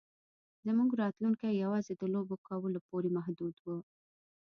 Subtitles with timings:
[0.65, 3.65] زموږ راتلونکی یوازې د لوبو کولو پورې محدود و